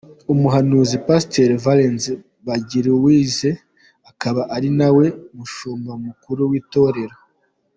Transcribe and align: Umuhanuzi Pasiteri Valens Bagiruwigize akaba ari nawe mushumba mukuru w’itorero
Umuhanuzi 0.33 0.95
Pasiteri 1.05 1.55
Valens 1.63 2.03
Bagiruwigize 2.47 3.49
akaba 4.09 4.41
ari 4.55 4.69
nawe 4.77 5.05
mushumba 5.37 5.91
mukuru 6.05 6.41
w’itorero 6.51 7.15